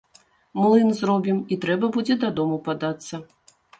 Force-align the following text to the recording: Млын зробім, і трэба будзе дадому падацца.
Млын 0.61 0.87
зробім, 0.99 1.37
і 1.55 1.57
трэба 1.65 1.91
будзе 1.99 2.17
дадому 2.25 2.57
падацца. 2.69 3.21